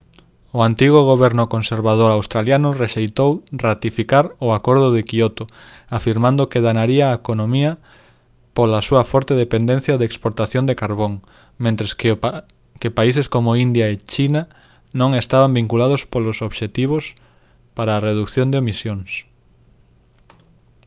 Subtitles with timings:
[0.57, 3.29] o antigo goberno conservador australiano rexeitou
[3.65, 5.43] ratificar o acordo de quioto
[5.97, 7.71] afirmando que danaría a economía
[8.55, 11.13] pola súa forte dependencia da exportación de carbón
[11.65, 11.91] mentres
[12.83, 14.41] que países como india e china
[14.99, 17.03] non estaban vinculados polos obxectivos
[17.77, 19.09] para a redución de emisións